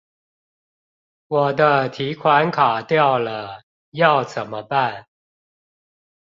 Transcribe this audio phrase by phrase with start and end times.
[1.27, 3.61] 我的提款卡掉了，
[3.91, 5.05] 要怎麼辦?